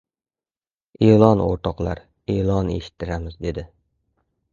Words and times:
—E’lon, 1.07 1.43
o‘rtoqlar, 1.47 2.01
e’lon 2.37 2.71
eshittiramiz!— 2.77 3.37
dedi. 3.47 3.67